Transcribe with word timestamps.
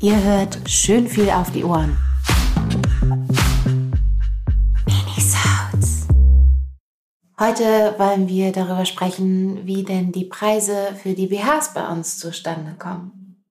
Ihr 0.00 0.22
hört 0.22 0.60
schön 0.70 1.08
viel 1.08 1.28
auf 1.28 1.50
die 1.50 1.64
Ohren. 1.64 1.96
Minisounds. 4.86 6.06
Heute 7.40 7.96
wollen 7.98 8.28
wir 8.28 8.52
darüber 8.52 8.84
sprechen, 8.84 9.66
wie 9.66 9.82
denn 9.82 10.12
die 10.12 10.26
Preise 10.26 10.94
für 11.02 11.14
die 11.14 11.26
BHs 11.26 11.74
bei 11.74 11.84
uns 11.88 12.16
zustande 12.16 12.76
kommen. 12.78 13.42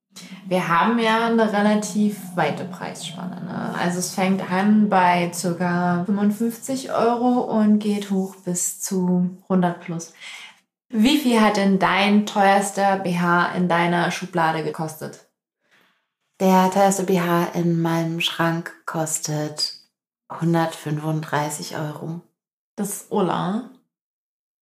Wir 0.48 0.70
haben 0.70 0.98
ja 1.00 1.26
eine 1.26 1.52
relativ 1.52 2.18
weite 2.36 2.64
Preisspanne. 2.64 3.44
Ne? 3.44 3.76
Also 3.78 4.00
es 4.00 4.16
fängt 4.16 4.50
an 4.50 4.88
bei 4.88 5.30
ca. 5.42 6.06
55 6.06 6.94
Euro 6.94 7.42
und 7.42 7.80
geht 7.80 8.10
hoch 8.10 8.38
bis 8.46 8.80
zu 8.80 9.38
100 9.50 9.82
plus. 9.82 10.14
Wie 10.88 11.18
viel 11.18 11.42
hat 11.42 11.58
denn 11.58 11.78
dein 11.78 12.26
teuerster 12.26 13.00
BH 13.00 13.52
in 13.58 13.68
deiner 13.68 14.12
Schublade 14.12 14.64
gekostet? 14.64 15.27
Der 16.40 16.70
teuerste 16.70 17.04
BH 17.04 17.46
in 17.56 17.82
meinem 17.82 18.22
Schrank 18.22 18.72
kostet 18.86 19.74
135 20.30 21.78
Euro. 21.78 22.22
Das 22.76 22.90
ist 22.90 23.12
Ulla. 23.12 23.72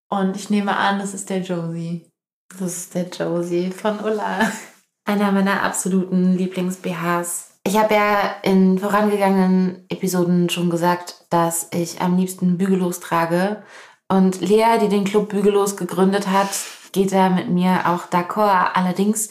Und 0.10 0.38
ich 0.38 0.50
nehme 0.50 0.78
an, 0.78 1.00
das 1.00 1.14
ist 1.14 1.30
der 1.30 1.42
Josie. 1.42 2.10
Das 2.58 2.78
ist 2.78 2.96
der 2.96 3.10
Josie 3.10 3.72
von 3.72 4.00
Ulla. 4.00 4.50
Einer 5.06 5.34
meiner 5.34 5.64
absoluten 5.64 6.38
Lieblings-BHs. 6.38 7.60
Ich 7.66 7.78
habe 7.78 7.94
ja 7.94 8.36
in 8.44 8.80
vorangegangenen 8.80 9.86
Episoden 9.90 10.50
schon 10.50 10.70
gesagt, 10.70 11.26
dass 11.30 11.68
ich 11.74 12.00
am 12.00 12.16
liebsten 12.16 12.58
bügellos 12.58 13.02
trage. 13.02 13.64
Und 14.08 14.40
Lea, 14.40 14.78
die 14.82 14.88
den 14.88 15.04
Club 15.04 15.28
Bügellos 15.28 15.76
gegründet 15.76 16.30
hat, 16.30 16.52
geht 16.94 17.12
da 17.12 17.30
mit 17.30 17.50
mir 17.50 17.82
auch 17.88 18.08
d'accord. 18.08 18.72
Allerdings 18.76 19.28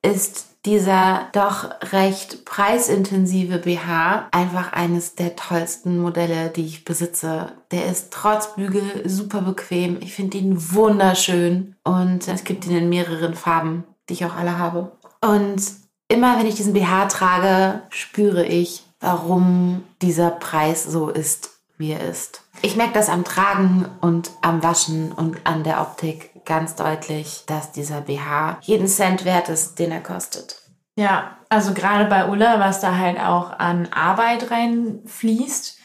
ist 0.00 0.48
dieser 0.68 1.28
doch 1.32 1.70
recht 1.92 2.44
preisintensive 2.44 3.58
BH 3.58 4.28
einfach 4.32 4.74
eines 4.74 5.14
der 5.14 5.34
tollsten 5.34 5.98
Modelle, 5.98 6.50
die 6.50 6.66
ich 6.66 6.84
besitze. 6.84 7.52
Der 7.70 7.86
ist 7.86 8.12
trotz 8.12 8.54
Bügel 8.54 9.08
super 9.08 9.40
bequem. 9.40 9.96
Ich 10.02 10.12
finde 10.12 10.36
ihn 10.36 10.72
wunderschön 10.74 11.74
und 11.84 12.28
es 12.28 12.44
gibt 12.44 12.66
ihn 12.66 12.76
in 12.76 12.90
mehreren 12.90 13.32
Farben, 13.32 13.84
die 14.08 14.12
ich 14.12 14.26
auch 14.26 14.36
alle 14.36 14.58
habe. 14.58 14.92
Und 15.22 15.62
immer 16.08 16.38
wenn 16.38 16.46
ich 16.46 16.56
diesen 16.56 16.74
BH 16.74 17.06
trage, 17.06 17.80
spüre 17.88 18.44
ich, 18.44 18.84
warum 19.00 19.84
dieser 20.02 20.30
Preis 20.30 20.84
so 20.84 21.08
ist, 21.08 21.48
wie 21.78 21.92
er 21.92 22.06
ist. 22.06 22.42
Ich 22.60 22.76
merke 22.76 22.94
das 22.94 23.08
am 23.08 23.24
Tragen 23.24 23.86
und 24.00 24.30
am 24.42 24.62
Waschen 24.62 25.12
und 25.12 25.38
an 25.44 25.62
der 25.62 25.80
Optik 25.80 26.44
ganz 26.44 26.74
deutlich, 26.74 27.44
dass 27.46 27.72
dieser 27.72 28.00
BH 28.00 28.58
jeden 28.62 28.88
Cent 28.88 29.24
wert 29.24 29.48
ist, 29.48 29.78
den 29.78 29.92
er 29.92 30.02
kostet. 30.02 30.62
Ja, 30.96 31.38
also 31.48 31.74
gerade 31.74 32.06
bei 32.06 32.28
Ulla, 32.28 32.58
was 32.58 32.80
da 32.80 32.96
halt 32.96 33.20
auch 33.20 33.56
an 33.58 33.86
Arbeit 33.92 34.50
reinfließt. 34.50 35.78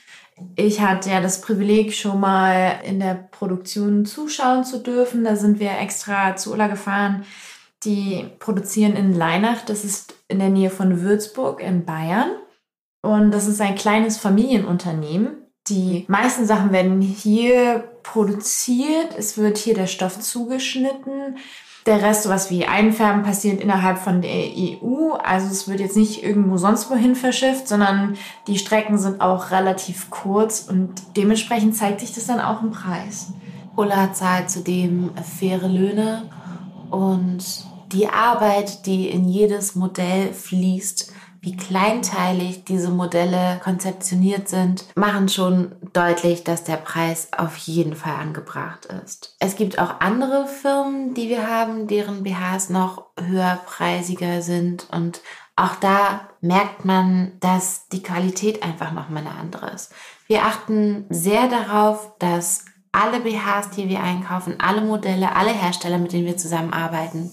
Ich 0.55 0.81
hatte 0.81 1.11
ja 1.11 1.21
das 1.21 1.41
Privileg, 1.41 1.93
schon 1.93 2.19
mal 2.19 2.79
in 2.83 2.99
der 2.99 3.13
Produktion 3.13 4.07
zuschauen 4.07 4.63
zu 4.63 4.79
dürfen. 4.79 5.23
Da 5.23 5.35
sind 5.35 5.59
wir 5.59 5.77
extra 5.77 6.35
zu 6.35 6.51
Ulla 6.53 6.67
gefahren. 6.67 7.23
Die 7.83 8.25
produzieren 8.39 8.95
in 8.95 9.13
Leinach, 9.13 9.61
das 9.65 9.83
ist 9.83 10.15
in 10.27 10.39
der 10.39 10.49
Nähe 10.49 10.71
von 10.71 11.01
Würzburg 11.01 11.61
in 11.61 11.85
Bayern. 11.85 12.31
Und 13.03 13.31
das 13.31 13.47
ist 13.47 13.61
ein 13.61 13.75
kleines 13.75 14.17
Familienunternehmen. 14.17 15.42
Die 15.69 16.03
meisten 16.09 16.45
Sachen 16.45 16.73
werden 16.73 17.01
hier 17.01 17.85
produziert. 18.03 19.17
Es 19.17 19.37
wird 19.37 19.57
hier 19.57 19.73
der 19.73 19.87
Stoff 19.87 20.19
zugeschnitten. 20.19 21.37
Der 21.85 22.01
Rest, 22.01 22.23
sowas 22.23 22.49
wie 22.49 22.65
Einfärben, 22.65 23.23
passiert 23.23 23.61
innerhalb 23.61 23.97
von 23.97 24.21
der 24.21 24.31
EU. 24.31 25.13
Also 25.23 25.47
es 25.47 25.67
wird 25.67 25.79
jetzt 25.79 25.95
nicht 25.95 26.23
irgendwo 26.23 26.57
sonst 26.57 26.89
wohin 26.89 27.15
verschifft, 27.15 27.67
sondern 27.67 28.17
die 28.47 28.57
Strecken 28.57 28.97
sind 28.97 29.21
auch 29.21 29.51
relativ 29.51 30.09
kurz 30.09 30.65
und 30.69 31.01
dementsprechend 31.15 31.75
zeigt 31.75 32.01
sich 32.01 32.13
das 32.13 32.27
dann 32.27 32.41
auch 32.41 32.61
im 32.61 32.71
Preis. 32.71 33.33
Ulla 33.75 34.13
zahlt 34.13 34.49
zudem 34.49 35.11
faire 35.37 35.67
Löhne 35.67 36.29
und 36.89 37.65
die 37.91 38.07
Arbeit, 38.07 38.85
die 38.85 39.09
in 39.09 39.27
jedes 39.27 39.75
Modell 39.75 40.33
fließt, 40.33 41.11
wie 41.43 41.57
kleinteilig 41.57 42.63
diese 42.63 42.89
Modelle 42.89 43.59
konzeptioniert 43.61 44.47
sind, 44.47 44.85
machen 44.95 45.27
schon 45.27 45.75
deutlich, 45.91 46.45
dass 46.45 46.63
der 46.63 46.77
Preis 46.77 47.27
auf 47.37 47.57
jeden 47.57 47.97
Fall 47.97 48.15
angebracht 48.15 48.85
ist. 49.03 49.35
Es 49.39 49.57
gibt 49.57 49.77
auch 49.77 49.99
andere 49.99 50.47
Firmen, 50.47 51.13
die 51.13 51.27
wir 51.27 51.45
haben, 51.45 51.87
deren 51.87 52.23
BHs 52.23 52.69
noch 52.69 53.07
höherpreisiger 53.19 54.41
sind 54.41 54.87
und 54.89 55.19
auch 55.57 55.75
da 55.75 56.29
merkt 56.39 56.85
man, 56.85 57.33
dass 57.41 57.89
die 57.89 58.01
Qualität 58.01 58.63
einfach 58.63 58.93
nochmal 58.93 59.27
eine 59.27 59.35
andere 59.35 59.69
ist. 59.71 59.91
Wir 60.27 60.43
achten 60.43 61.05
sehr 61.09 61.49
darauf, 61.49 62.13
dass 62.19 62.63
alle 62.93 63.19
BHs, 63.19 63.71
die 63.75 63.89
wir 63.89 64.01
einkaufen, 64.01 64.61
alle 64.61 64.79
Modelle, 64.79 65.35
alle 65.35 65.51
Hersteller, 65.51 65.97
mit 65.97 66.13
denen 66.13 66.25
wir 66.25 66.37
zusammenarbeiten, 66.37 67.31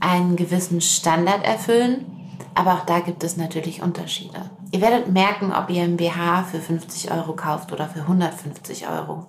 einen 0.00 0.34
gewissen 0.34 0.80
Standard 0.80 1.44
erfüllen 1.44 2.13
aber 2.54 2.74
auch 2.74 2.86
da 2.86 3.00
gibt 3.00 3.24
es 3.24 3.36
natürlich 3.36 3.82
Unterschiede. 3.82 4.50
Ihr 4.70 4.80
werdet 4.80 5.12
merken, 5.12 5.52
ob 5.52 5.70
ihr 5.70 5.82
ein 5.82 5.96
BH 5.96 6.44
für 6.44 6.60
50 6.60 7.10
Euro 7.10 7.34
kauft 7.34 7.72
oder 7.72 7.88
für 7.88 8.00
150 8.00 8.88
Euro. 8.88 9.28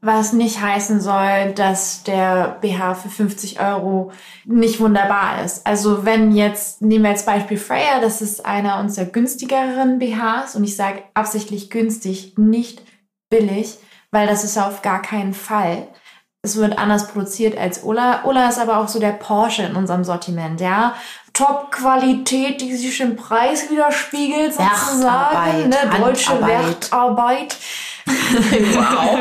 Was 0.00 0.32
nicht 0.32 0.60
heißen 0.60 1.00
soll, 1.00 1.52
dass 1.54 2.02
der 2.04 2.58
BH 2.60 2.94
für 2.94 3.08
50 3.08 3.60
Euro 3.60 4.12
nicht 4.44 4.78
wunderbar 4.78 5.44
ist. 5.44 5.66
Also 5.66 6.04
wenn 6.04 6.32
jetzt, 6.32 6.82
nehmen 6.82 7.04
wir 7.04 7.10
als 7.10 7.24
Beispiel 7.24 7.56
Freya, 7.56 8.00
das 8.00 8.22
ist 8.22 8.44
einer 8.44 8.78
unserer 8.78 9.06
günstigeren 9.06 9.98
BHs 9.98 10.54
und 10.54 10.64
ich 10.64 10.76
sage 10.76 11.02
absichtlich 11.14 11.70
günstig, 11.70 12.34
nicht 12.36 12.82
billig, 13.30 13.78
weil 14.10 14.26
das 14.26 14.44
ist 14.44 14.58
auf 14.58 14.82
gar 14.82 15.02
keinen 15.02 15.34
Fall 15.34 15.88
es 16.46 16.56
wird 16.56 16.78
anders 16.78 17.08
produziert 17.08 17.58
als 17.58 17.82
Ulla. 17.82 18.24
Ulla 18.24 18.48
ist 18.48 18.58
aber 18.58 18.78
auch 18.78 18.88
so 18.88 18.98
der 18.98 19.12
Porsche 19.12 19.64
in 19.64 19.76
unserem 19.76 20.04
Sortiment, 20.04 20.60
ja. 20.60 20.94
Top-Qualität, 21.32 22.62
die 22.62 22.74
sich 22.74 23.00
im 23.00 23.16
Preis 23.16 23.68
widerspiegelt, 23.70 24.54
sozusagen. 24.54 25.68
Ne? 25.68 25.76
Deutsche 26.00 26.40
Wertarbeit. 26.40 27.56
wow. 28.06 29.18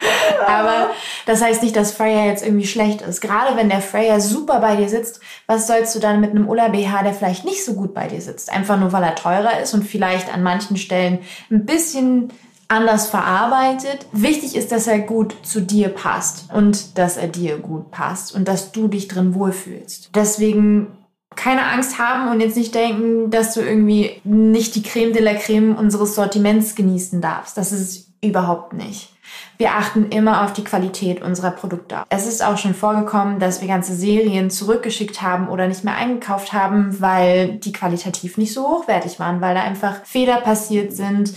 Aber 0.46 0.90
das 1.26 1.42
heißt 1.42 1.62
nicht, 1.62 1.74
dass 1.74 1.92
Freya 1.92 2.26
jetzt 2.26 2.44
irgendwie 2.44 2.66
schlecht 2.66 3.02
ist. 3.02 3.20
Gerade 3.20 3.56
wenn 3.56 3.68
der 3.68 3.80
Freya 3.80 4.20
super 4.20 4.60
bei 4.60 4.76
dir 4.76 4.88
sitzt, 4.88 5.20
was 5.46 5.66
sollst 5.66 5.94
du 5.94 5.98
dann 5.98 6.20
mit 6.20 6.30
einem 6.30 6.48
Ulla 6.48 6.68
BH, 6.68 7.02
der 7.02 7.12
vielleicht 7.12 7.44
nicht 7.44 7.64
so 7.64 7.74
gut 7.74 7.94
bei 7.94 8.06
dir 8.06 8.20
sitzt? 8.20 8.50
Einfach 8.50 8.78
nur, 8.78 8.92
weil 8.92 9.02
er 9.02 9.16
teurer 9.16 9.60
ist 9.60 9.74
und 9.74 9.82
vielleicht 9.82 10.32
an 10.32 10.42
manchen 10.42 10.76
Stellen 10.76 11.18
ein 11.50 11.66
bisschen 11.66 12.32
anders 12.68 13.08
verarbeitet. 13.08 14.06
Wichtig 14.12 14.54
ist, 14.54 14.70
dass 14.72 14.86
er 14.86 15.00
gut 15.00 15.34
zu 15.42 15.62
dir 15.62 15.88
passt 15.88 16.52
und 16.52 16.98
dass 16.98 17.16
er 17.16 17.28
dir 17.28 17.58
gut 17.58 17.90
passt 17.90 18.34
und 18.34 18.46
dass 18.46 18.72
du 18.72 18.88
dich 18.88 19.08
drin 19.08 19.34
wohlfühlst. 19.34 20.10
Deswegen 20.14 20.88
keine 21.34 21.66
Angst 21.66 21.98
haben 21.98 22.30
und 22.30 22.40
jetzt 22.40 22.56
nicht 22.56 22.74
denken, 22.74 23.30
dass 23.30 23.54
du 23.54 23.60
irgendwie 23.60 24.20
nicht 24.24 24.74
die 24.74 24.82
Creme 24.82 25.12
de 25.12 25.22
la 25.22 25.34
Creme 25.34 25.76
unseres 25.76 26.14
Sortiments 26.14 26.74
genießen 26.74 27.20
darfst. 27.20 27.56
Das 27.56 27.72
ist 27.72 28.08
überhaupt 28.20 28.72
nicht. 28.72 29.10
Wir 29.56 29.72
achten 29.72 30.10
immer 30.10 30.44
auf 30.44 30.52
die 30.52 30.64
Qualität 30.64 31.22
unserer 31.22 31.50
Produkte. 31.50 32.02
Es 32.08 32.26
ist 32.26 32.44
auch 32.44 32.58
schon 32.58 32.74
vorgekommen, 32.74 33.38
dass 33.38 33.60
wir 33.60 33.68
ganze 33.68 33.94
Serien 33.94 34.50
zurückgeschickt 34.50 35.22
haben 35.22 35.48
oder 35.48 35.68
nicht 35.68 35.84
mehr 35.84 35.96
eingekauft 35.96 36.52
haben, 36.52 37.00
weil 37.00 37.56
die 37.56 37.72
qualitativ 37.72 38.36
nicht 38.36 38.52
so 38.52 38.66
hochwertig 38.66 39.20
waren, 39.20 39.40
weil 39.40 39.54
da 39.54 39.62
einfach 39.62 40.04
Fehler 40.04 40.40
passiert 40.40 40.92
sind, 40.92 41.34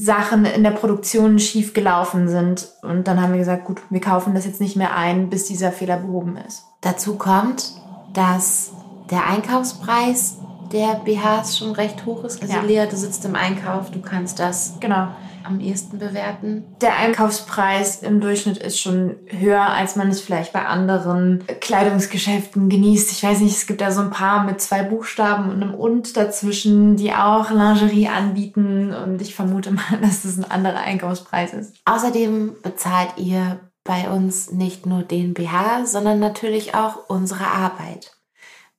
Sachen 0.00 0.46
in 0.46 0.62
der 0.62 0.70
Produktion 0.70 1.38
schief 1.38 1.74
gelaufen 1.74 2.26
sind. 2.26 2.68
Und 2.80 3.06
dann 3.06 3.20
haben 3.20 3.32
wir 3.32 3.38
gesagt, 3.38 3.66
gut, 3.66 3.82
wir 3.90 4.00
kaufen 4.00 4.34
das 4.34 4.46
jetzt 4.46 4.60
nicht 4.60 4.74
mehr 4.74 4.96
ein, 4.96 5.28
bis 5.28 5.44
dieser 5.44 5.72
Fehler 5.72 5.98
behoben 5.98 6.38
ist. 6.38 6.64
Dazu 6.80 7.16
kommt, 7.16 7.72
dass 8.14 8.70
der 9.10 9.26
Einkaufspreis 9.26 10.38
der 10.72 11.02
BHs 11.04 11.58
schon 11.58 11.72
recht 11.72 12.06
hoch 12.06 12.24
ist. 12.24 12.40
Also 12.40 12.54
ja. 12.54 12.62
Lea, 12.62 12.86
du 12.88 12.96
sitzt 12.96 13.26
im 13.26 13.34
Einkauf, 13.34 13.90
du 13.90 14.00
kannst 14.00 14.38
das 14.38 14.76
genau 14.80 15.08
am 15.50 15.60
ehesten 15.60 15.98
bewerten? 15.98 16.64
Der 16.80 16.96
Einkaufspreis 16.96 18.02
im 18.02 18.20
Durchschnitt 18.20 18.58
ist 18.58 18.80
schon 18.80 19.16
höher, 19.26 19.62
als 19.62 19.96
man 19.96 20.08
es 20.08 20.20
vielleicht 20.20 20.52
bei 20.52 20.64
anderen 20.64 21.44
Kleidungsgeschäften 21.60 22.68
genießt. 22.68 23.12
Ich 23.12 23.22
weiß 23.22 23.40
nicht, 23.40 23.56
es 23.56 23.66
gibt 23.66 23.80
da 23.80 23.90
so 23.90 24.00
ein 24.00 24.10
paar 24.10 24.44
mit 24.44 24.60
zwei 24.60 24.82
Buchstaben 24.82 25.50
und 25.50 25.62
einem 25.62 25.74
Und 25.74 26.16
dazwischen, 26.16 26.96
die 26.96 27.12
auch 27.12 27.50
Lingerie 27.50 28.08
anbieten. 28.08 28.94
Und 28.94 29.20
ich 29.20 29.34
vermute 29.34 29.72
mal, 29.72 29.82
dass 30.00 30.22
das 30.22 30.38
ein 30.38 30.50
anderer 30.50 30.80
Einkaufspreis 30.80 31.52
ist. 31.52 31.74
Außerdem 31.84 32.54
bezahlt 32.62 33.14
ihr 33.16 33.60
bei 33.84 34.08
uns 34.08 34.52
nicht 34.52 34.86
nur 34.86 35.02
den 35.02 35.34
BH, 35.34 35.86
sondern 35.86 36.20
natürlich 36.20 36.74
auch 36.74 37.08
unsere 37.08 37.46
Arbeit. 37.46 38.19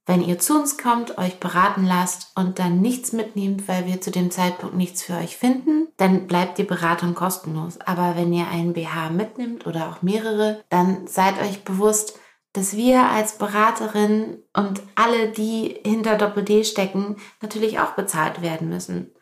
Wenn 0.06 0.24
ihr 0.24 0.40
zu 0.40 0.60
uns 0.60 0.78
kommt, 0.78 1.18
euch 1.18 1.40
beraten 1.40 1.86
lasst 1.86 2.32
und 2.36 2.58
dann 2.58 2.82
nichts 2.82 3.14
mitnehmt, 3.14 3.68
weil 3.68 3.86
wir 3.86 4.02
zu 4.02 4.10
dem 4.10 4.32
Zeitpunkt 4.32 4.76
nichts 4.76 5.04
für 5.04 5.14
euch 5.14 5.38
finden, 5.38 5.88
dann 5.98 6.28
bleibt 6.28 6.58
die 6.58 6.64
Beratung 6.64 7.14
kostenlos. 7.14 7.80
Aber 7.80 8.16
wenn 8.16 8.34
ihr 8.34 8.48
einen 8.48 8.74
BH 8.74 9.12
mitnimmt 9.12 9.68
oder 9.68 9.90
auch 9.90 10.02
mehrere, 10.02 10.64
dann 10.70 11.06
seid 11.06 11.40
euch 11.40 11.64
bewusst, 11.64 12.20
dass 12.54 12.76
wir 12.76 13.10
als 13.10 13.38
Beraterin 13.38 14.44
und 14.54 14.82
alle, 14.96 15.30
die 15.30 15.80
hinter 15.86 16.18
Doppel-D 16.18 16.64
stecken, 16.64 17.18
natürlich 17.42 17.80
auch 17.80 17.92
bezahlt 17.92 18.42
werden 18.42 18.70
müssen. 18.70 19.14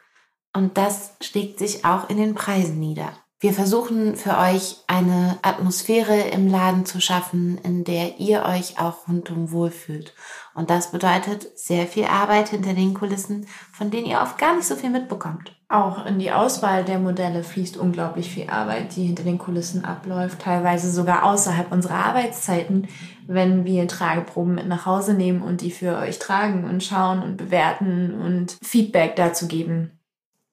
Und 0.55 0.77
das 0.77 1.15
schlägt 1.21 1.59
sich 1.59 1.85
auch 1.85 2.09
in 2.09 2.17
den 2.17 2.33
Preisen 2.33 2.79
nieder. 2.79 3.13
Wir 3.41 3.53
versuchen 3.53 4.17
für 4.17 4.37
euch 4.37 4.75
eine 4.87 5.39
Atmosphäre 5.43 6.19
im 6.33 6.49
Laden 6.49 6.85
zu 6.85 6.99
schaffen, 6.99 7.57
in 7.63 7.85
der 7.85 8.19
ihr 8.19 8.43
euch 8.43 8.81
auch 8.81 9.07
rundum 9.07 9.53
wohlfühlt. 9.53 10.13
Und 10.55 10.69
das 10.69 10.91
bedeutet 10.91 11.57
sehr 11.57 11.87
viel 11.87 12.03
Arbeit 12.03 12.49
hinter 12.49 12.73
den 12.73 12.93
Kulissen, 12.93 13.47
von 13.71 13.91
denen 13.91 14.07
ihr 14.07 14.19
oft 14.19 14.37
gar 14.37 14.57
nicht 14.57 14.67
so 14.67 14.75
viel 14.75 14.89
mitbekommt. 14.89 15.55
Auch 15.69 16.05
in 16.05 16.19
die 16.19 16.33
Auswahl 16.33 16.83
der 16.83 16.99
Modelle 16.99 17.45
fließt 17.45 17.77
unglaublich 17.77 18.29
viel 18.29 18.49
Arbeit, 18.49 18.97
die 18.97 19.05
hinter 19.05 19.23
den 19.23 19.37
Kulissen 19.37 19.85
abläuft, 19.85 20.41
teilweise 20.41 20.91
sogar 20.91 21.23
außerhalb 21.23 21.71
unserer 21.71 22.07
Arbeitszeiten, 22.07 22.89
wenn 23.25 23.63
wir 23.63 23.87
Trageproben 23.87 24.55
mit 24.55 24.67
nach 24.67 24.85
Hause 24.85 25.13
nehmen 25.13 25.43
und 25.43 25.61
die 25.61 25.71
für 25.71 25.95
euch 25.97 26.19
tragen 26.19 26.65
und 26.65 26.83
schauen 26.83 27.23
und 27.23 27.37
bewerten 27.37 28.19
und 28.19 28.57
Feedback 28.61 29.15
dazu 29.15 29.47
geben. 29.47 29.98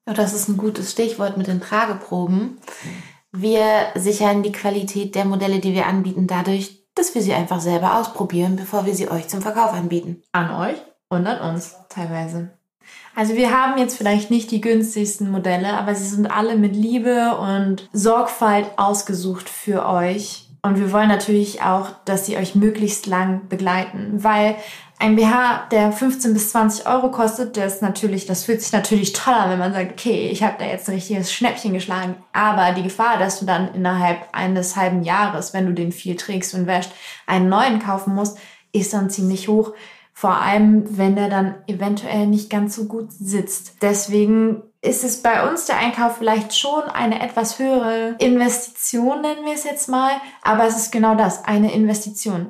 Ja, 0.07 0.13
das 0.13 0.33
ist 0.33 0.47
ein 0.47 0.55
gutes 0.55 0.91
Stichwort 0.91 1.35
mit 1.35 1.47
den 1.47 1.59
Trageproben. 1.59 2.59
Wir 3.33 3.87
sichern 3.95 4.41
die 4.41 4.53
Qualität 4.53 5.15
der 5.15 5.25
Modelle, 5.25 5.59
die 5.59 5.73
wir 5.73 5.85
anbieten, 5.85 6.27
dadurch, 6.27 6.85
dass 6.95 7.13
wir 7.13 7.21
sie 7.21 7.33
einfach 7.33 7.59
selber 7.59 7.99
ausprobieren, 7.99 8.55
bevor 8.55 8.85
wir 8.85 8.95
sie 8.95 9.11
euch 9.11 9.27
zum 9.27 9.41
Verkauf 9.41 9.73
anbieten. 9.73 10.23
An 10.31 10.49
euch 10.49 10.77
und 11.09 11.27
an 11.27 11.53
uns 11.53 11.75
teilweise. 11.89 12.51
Also 13.15 13.35
wir 13.35 13.51
haben 13.51 13.77
jetzt 13.77 13.97
vielleicht 13.97 14.31
nicht 14.31 14.49
die 14.51 14.61
günstigsten 14.61 15.29
Modelle, 15.29 15.73
aber 15.73 15.93
sie 15.93 16.07
sind 16.07 16.27
alle 16.27 16.55
mit 16.55 16.73
Liebe 16.73 17.37
und 17.37 17.89
Sorgfalt 17.91 18.69
ausgesucht 18.77 19.49
für 19.49 19.85
euch. 19.85 20.46
Und 20.61 20.79
wir 20.79 20.91
wollen 20.91 21.07
natürlich 21.07 21.61
auch, 21.61 21.89
dass 22.05 22.25
sie 22.25 22.37
euch 22.37 22.55
möglichst 22.55 23.05
lang 23.05 23.47
begleiten, 23.47 24.23
weil 24.23 24.55
ein 24.99 25.15
BH, 25.15 25.67
der 25.71 25.91
15 25.91 26.33
bis 26.33 26.49
20 26.51 26.87
Euro 26.87 27.11
kostet, 27.11 27.55
der 27.55 27.67
ist 27.67 27.83
natürlich, 27.83 28.25
das 28.25 28.45
fühlt 28.45 28.61
sich 28.61 28.71
natürlich 28.71 29.13
toll 29.13 29.35
an, 29.35 29.51
wenn 29.51 29.59
man 29.59 29.73
sagt, 29.73 29.91
okay, 29.91 30.29
ich 30.31 30.41
habe 30.41 30.55
da 30.57 30.65
jetzt 30.65 30.89
ein 30.89 30.95
richtiges 30.95 31.31
Schnäppchen 31.31 31.73
geschlagen. 31.73 32.15
Aber 32.33 32.71
die 32.71 32.81
Gefahr, 32.81 33.19
dass 33.19 33.39
du 33.39 33.45
dann 33.45 33.75
innerhalb 33.75 34.27
eines 34.31 34.75
halben 34.75 35.03
Jahres, 35.03 35.53
wenn 35.53 35.67
du 35.67 35.73
den 35.73 35.91
viel 35.91 36.15
trägst 36.15 36.55
und 36.55 36.65
wäscht, 36.65 36.91
einen 37.27 37.47
neuen 37.47 37.79
kaufen 37.79 38.15
musst, 38.15 38.39
ist 38.71 38.93
dann 38.93 39.11
ziemlich 39.11 39.47
hoch. 39.47 39.73
Vor 40.13 40.41
allem, 40.41 40.97
wenn 40.97 41.15
der 41.15 41.29
dann 41.29 41.55
eventuell 41.67 42.25
nicht 42.25 42.49
ganz 42.49 42.75
so 42.75 42.85
gut 42.85 43.11
sitzt. 43.11 43.75
Deswegen 43.83 44.63
ist 44.81 45.03
es 45.03 45.21
bei 45.21 45.49
uns 45.49 45.65
der 45.65 45.77
Einkauf 45.77 46.17
vielleicht 46.17 46.55
schon 46.55 46.83
eine 46.83 47.21
etwas 47.21 47.59
höhere 47.59 48.15
Investition, 48.19 49.21
nennen 49.21 49.45
wir 49.45 49.53
es 49.53 49.63
jetzt 49.63 49.89
mal. 49.89 50.11
Aber 50.43 50.65
es 50.65 50.77
ist 50.77 50.91
genau 50.91 51.15
das, 51.15 51.45
eine 51.45 51.73
Investition. 51.73 52.47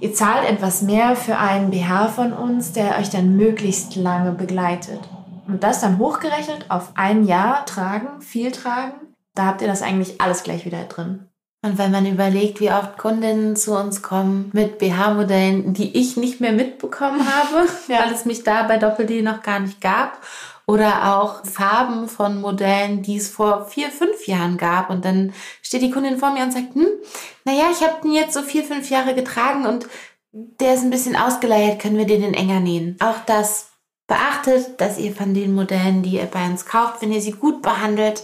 Ihr 0.00 0.14
zahlt 0.14 0.48
etwas 0.48 0.82
mehr 0.82 1.16
für 1.16 1.38
einen 1.38 1.70
BH 1.70 2.08
von 2.08 2.32
uns, 2.32 2.72
der 2.72 2.98
euch 2.98 3.10
dann 3.10 3.36
möglichst 3.36 3.96
lange 3.96 4.32
begleitet. 4.32 5.00
Und 5.46 5.62
das 5.62 5.80
dann 5.80 5.98
hochgerechnet 5.98 6.70
auf 6.70 6.92
ein 6.94 7.24
Jahr 7.26 7.66
tragen, 7.66 8.20
viel 8.20 8.50
tragen, 8.50 8.94
da 9.34 9.46
habt 9.46 9.62
ihr 9.62 9.68
das 9.68 9.82
eigentlich 9.82 10.20
alles 10.20 10.42
gleich 10.42 10.64
wieder 10.64 10.84
drin. 10.84 11.28
Und 11.64 11.78
wenn 11.78 11.90
man 11.90 12.04
überlegt, 12.04 12.60
wie 12.60 12.70
oft 12.70 12.98
Kundinnen 12.98 13.56
zu 13.56 13.74
uns 13.74 14.02
kommen 14.02 14.50
mit 14.52 14.76
BH-Modellen, 14.76 15.72
die 15.72 15.96
ich 15.96 16.18
nicht 16.18 16.38
mehr 16.38 16.52
mitbekommen 16.52 17.26
habe, 17.34 17.66
ja. 17.88 18.00
weil 18.00 18.12
es 18.12 18.26
mich 18.26 18.42
da 18.42 18.64
bei 18.64 18.76
Doppel-D 18.76 19.22
noch 19.22 19.42
gar 19.42 19.60
nicht 19.60 19.80
gab. 19.80 20.20
Oder 20.66 21.16
auch 21.16 21.42
Farben 21.46 22.06
von 22.06 22.42
Modellen, 22.42 23.00
die 23.00 23.16
es 23.16 23.30
vor 23.30 23.64
vier, 23.64 23.88
fünf 23.88 24.26
Jahren 24.26 24.58
gab. 24.58 24.90
Und 24.90 25.06
dann 25.06 25.32
steht 25.62 25.80
die 25.80 25.90
Kundin 25.90 26.18
vor 26.18 26.32
mir 26.32 26.42
und 26.42 26.52
sagt, 26.52 26.74
hm, 26.74 26.86
naja, 27.46 27.64
ich 27.72 27.80
habe 27.80 28.02
den 28.02 28.12
jetzt 28.12 28.34
so 28.34 28.42
vier, 28.42 28.62
fünf 28.62 28.90
Jahre 28.90 29.14
getragen 29.14 29.64
und 29.64 29.86
der 30.32 30.74
ist 30.74 30.82
ein 30.82 30.90
bisschen 30.90 31.16
ausgeleiert, 31.16 31.80
können 31.80 31.96
wir 31.96 32.06
den 32.06 32.34
enger 32.34 32.60
nähen. 32.60 32.98
Auch 33.00 33.24
das 33.24 33.70
beachtet, 34.06 34.82
dass 34.82 34.98
ihr 34.98 35.14
von 35.14 35.32
den 35.32 35.54
Modellen, 35.54 36.02
die 36.02 36.16
ihr 36.16 36.26
bei 36.26 36.44
uns 36.44 36.66
kauft, 36.66 37.00
wenn 37.00 37.12
ihr 37.12 37.22
sie 37.22 37.32
gut 37.32 37.62
behandelt, 37.62 38.22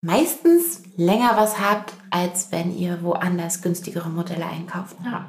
meistens 0.00 0.82
länger 0.96 1.32
was 1.36 1.58
habt, 1.60 1.92
als 2.10 2.52
wenn 2.52 2.76
ihr 2.76 3.02
woanders 3.02 3.62
günstigere 3.62 4.08
Modelle 4.08 4.46
einkauft. 4.46 4.96
Ja. 5.04 5.26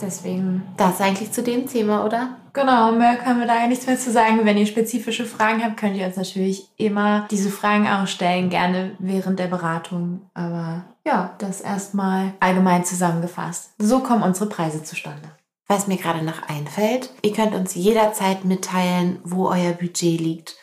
Deswegen. 0.00 0.62
Das 0.76 1.00
eigentlich 1.00 1.32
zu 1.32 1.42
dem 1.42 1.66
Thema, 1.66 2.04
oder? 2.04 2.36
Genau, 2.52 2.92
mehr 2.92 3.16
können 3.16 3.40
wir 3.40 3.46
da 3.46 3.60
ja 3.60 3.66
nichts 3.66 3.86
mehr 3.86 3.98
zu 3.98 4.10
sagen. 4.10 4.40
Wenn 4.44 4.56
ihr 4.56 4.66
spezifische 4.66 5.24
Fragen 5.24 5.62
habt, 5.62 5.76
könnt 5.76 5.96
ihr 5.96 6.06
uns 6.06 6.16
natürlich 6.16 6.68
immer 6.76 7.26
diese 7.30 7.50
Fragen 7.50 7.88
auch 7.88 8.06
stellen, 8.06 8.50
gerne 8.50 8.92
während 8.98 9.38
der 9.38 9.46
Beratung. 9.46 10.30
Aber 10.34 10.84
ja, 11.04 11.34
das 11.38 11.60
erstmal 11.60 12.34
allgemein 12.40 12.84
zusammengefasst. 12.84 13.70
So 13.78 14.00
kommen 14.00 14.22
unsere 14.22 14.48
Preise 14.48 14.82
zustande. 14.82 15.30
Was 15.68 15.86
mir 15.86 15.96
gerade 15.96 16.24
noch 16.24 16.48
einfällt, 16.48 17.10
ihr 17.22 17.32
könnt 17.32 17.54
uns 17.54 17.74
jederzeit 17.74 18.44
mitteilen, 18.44 19.18
wo 19.24 19.48
euer 19.48 19.72
Budget 19.72 20.20
liegt. 20.20 20.56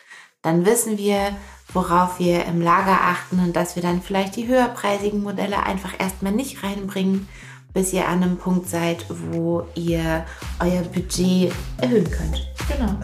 Dann 0.44 0.64
wissen 0.66 0.98
wir, 0.98 1.30
worauf 1.72 2.20
wir 2.20 2.44
im 2.44 2.60
Lager 2.60 3.00
achten 3.00 3.40
und 3.40 3.56
dass 3.56 3.74
wir 3.74 3.82
dann 3.82 4.02
vielleicht 4.02 4.36
die 4.36 4.46
höherpreisigen 4.46 5.22
Modelle 5.22 5.64
einfach 5.64 5.98
erstmal 5.98 6.32
nicht 6.32 6.62
reinbringen, 6.62 7.26
bis 7.72 7.92
ihr 7.92 8.06
an 8.06 8.22
einem 8.22 8.36
Punkt 8.36 8.68
seid, 8.68 9.06
wo 9.08 9.64
ihr 9.74 10.24
euer 10.60 10.82
Budget 10.82 11.52
erhöhen 11.80 12.08
könnt. 12.10 12.46
Genau. 12.68 12.94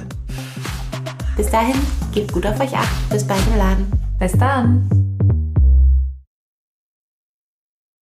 Bis 1.36 1.50
dahin, 1.50 1.80
gebt 2.12 2.32
gut 2.32 2.46
auf 2.46 2.60
euch 2.60 2.76
acht. 2.76 3.10
Bis 3.10 3.26
bald 3.26 3.40
im 3.48 3.56
Laden. 3.56 3.90
Bis 4.18 4.32
dann. 4.32 4.99